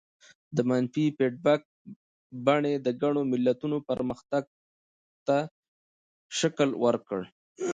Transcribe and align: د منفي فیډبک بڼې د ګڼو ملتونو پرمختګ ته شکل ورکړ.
د 0.55 0.57
منفي 0.69 1.05
فیډبک 1.17 1.61
بڼې 2.45 2.73
د 2.85 2.87
ګڼو 3.01 3.21
ملتونو 3.31 3.77
پرمختګ 3.89 4.43
ته 5.27 5.37
شکل 6.39 6.69
ورکړ. 6.83 7.19